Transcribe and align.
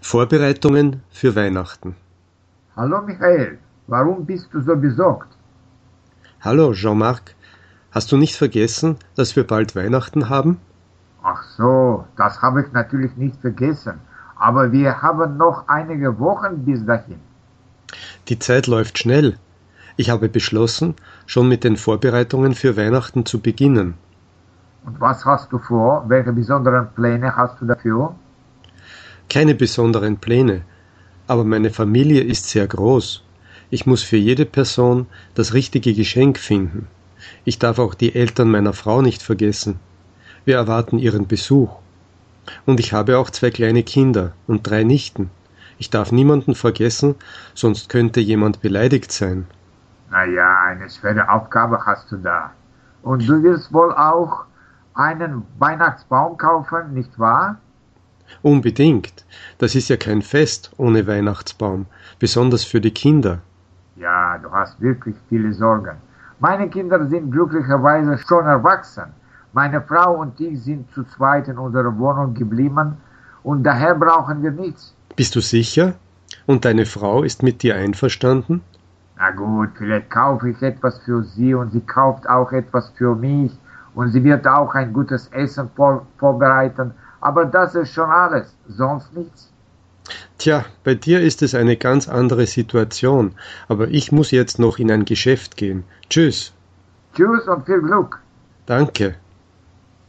Vorbereitungen 0.00 1.02
für 1.10 1.34
Weihnachten. 1.34 1.96
Hallo 2.76 3.02
Michael, 3.02 3.58
warum 3.88 4.24
bist 4.24 4.48
du 4.52 4.60
so 4.60 4.76
besorgt? 4.76 5.36
Hallo 6.40 6.72
Jean-Marc, 6.72 7.34
hast 7.90 8.12
du 8.12 8.16
nicht 8.16 8.36
vergessen, 8.36 8.96
dass 9.16 9.34
wir 9.34 9.44
bald 9.44 9.74
Weihnachten 9.74 10.28
haben? 10.28 10.58
Ach 11.22 11.42
so, 11.42 12.04
das 12.16 12.40
habe 12.40 12.62
ich 12.62 12.72
natürlich 12.72 13.16
nicht 13.16 13.40
vergessen. 13.40 13.94
Aber 14.36 14.70
wir 14.70 15.02
haben 15.02 15.36
noch 15.36 15.66
einige 15.66 16.18
Wochen 16.20 16.64
bis 16.64 16.86
dahin. 16.86 17.18
Die 18.28 18.38
Zeit 18.38 18.68
läuft 18.68 18.98
schnell. 18.98 19.36
Ich 19.96 20.10
habe 20.10 20.28
beschlossen, 20.28 20.94
schon 21.26 21.48
mit 21.48 21.64
den 21.64 21.76
Vorbereitungen 21.76 22.54
für 22.54 22.76
Weihnachten 22.76 23.26
zu 23.26 23.40
beginnen. 23.40 23.94
Und 24.84 25.00
was 25.00 25.24
hast 25.24 25.52
du 25.52 25.58
vor? 25.58 26.04
Welche 26.06 26.32
besonderen 26.32 26.88
Pläne 26.94 27.34
hast 27.34 27.60
du 27.60 27.66
dafür? 27.66 28.14
Keine 29.30 29.54
besonderen 29.54 30.16
Pläne, 30.16 30.62
aber 31.26 31.44
meine 31.44 31.70
Familie 31.70 32.22
ist 32.22 32.48
sehr 32.48 32.66
groß. 32.66 33.22
Ich 33.70 33.84
muss 33.84 34.02
für 34.02 34.16
jede 34.16 34.46
Person 34.46 35.06
das 35.34 35.52
richtige 35.52 35.92
Geschenk 35.92 36.38
finden. 36.38 36.86
Ich 37.44 37.58
darf 37.58 37.78
auch 37.78 37.94
die 37.94 38.14
Eltern 38.14 38.50
meiner 38.50 38.72
Frau 38.72 39.02
nicht 39.02 39.22
vergessen. 39.22 39.78
Wir 40.46 40.56
erwarten 40.56 40.98
ihren 40.98 41.26
Besuch. 41.26 41.76
Und 42.64 42.80
ich 42.80 42.94
habe 42.94 43.18
auch 43.18 43.28
zwei 43.28 43.50
kleine 43.50 43.82
Kinder 43.82 44.32
und 44.46 44.62
drei 44.68 44.82
Nichten. 44.82 45.30
Ich 45.76 45.90
darf 45.90 46.10
niemanden 46.10 46.54
vergessen, 46.54 47.14
sonst 47.54 47.90
könnte 47.90 48.20
jemand 48.20 48.62
beleidigt 48.62 49.12
sein. 49.12 49.46
Na 50.10 50.24
ja, 50.24 50.62
eine 50.62 50.88
schwere 50.88 51.28
Aufgabe 51.28 51.84
hast 51.84 52.10
du 52.10 52.16
da. 52.16 52.52
Und 53.02 53.28
du 53.28 53.42
wirst 53.42 53.72
wohl 53.74 53.92
auch 53.92 54.44
einen 54.94 55.42
Weihnachtsbaum 55.58 56.38
kaufen, 56.38 56.94
nicht 56.94 57.18
wahr? 57.18 57.58
Unbedingt. 58.42 59.24
Das 59.58 59.74
ist 59.74 59.88
ja 59.88 59.96
kein 59.96 60.22
Fest 60.22 60.70
ohne 60.76 61.06
Weihnachtsbaum, 61.06 61.86
besonders 62.18 62.64
für 62.64 62.80
die 62.80 62.92
Kinder. 62.92 63.40
Ja, 63.96 64.38
du 64.38 64.50
hast 64.50 64.80
wirklich 64.80 65.16
viele 65.28 65.52
Sorgen. 65.52 65.96
Meine 66.40 66.68
Kinder 66.68 67.04
sind 67.06 67.32
glücklicherweise 67.32 68.16
schon 68.18 68.46
erwachsen. 68.46 69.12
Meine 69.52 69.80
Frau 69.80 70.20
und 70.20 70.38
ich 70.40 70.62
sind 70.62 70.90
zu 70.92 71.02
zweit 71.04 71.48
in 71.48 71.58
unserer 71.58 71.98
Wohnung 71.98 72.34
geblieben 72.34 72.96
und 73.42 73.64
daher 73.64 73.94
brauchen 73.94 74.42
wir 74.42 74.52
nichts. 74.52 74.94
Bist 75.16 75.34
du 75.34 75.40
sicher? 75.40 75.94
Und 76.46 76.64
deine 76.64 76.86
Frau 76.86 77.22
ist 77.24 77.42
mit 77.42 77.62
dir 77.62 77.74
einverstanden? 77.74 78.60
Na 79.16 79.30
gut, 79.32 79.70
vielleicht 79.76 80.10
kaufe 80.10 80.50
ich 80.50 80.62
etwas 80.62 81.00
für 81.00 81.24
sie 81.24 81.54
und 81.54 81.72
sie 81.72 81.80
kauft 81.80 82.28
auch 82.28 82.52
etwas 82.52 82.90
für 82.96 83.16
mich 83.16 83.50
und 83.96 84.12
sie 84.12 84.22
wird 84.22 84.46
auch 84.46 84.74
ein 84.74 84.92
gutes 84.92 85.26
Essen 85.32 85.70
vor 85.74 86.06
vorbereiten, 86.18 86.92
aber 87.20 87.44
das 87.44 87.74
ist 87.74 87.92
schon 87.92 88.10
alles, 88.10 88.54
sonst 88.68 89.14
nichts. 89.14 89.50
Tja, 90.38 90.64
bei 90.84 90.94
dir 90.94 91.20
ist 91.20 91.42
es 91.42 91.54
eine 91.54 91.76
ganz 91.76 92.08
andere 92.08 92.46
Situation, 92.46 93.34
aber 93.66 93.88
ich 93.88 94.12
muss 94.12 94.30
jetzt 94.30 94.58
noch 94.58 94.78
in 94.78 94.90
ein 94.90 95.04
Geschäft 95.04 95.56
gehen. 95.56 95.84
Tschüss. 96.08 96.52
Tschüss 97.14 97.46
und 97.48 97.66
viel 97.66 97.80
Glück. 97.80 98.20
Danke. 98.66 99.16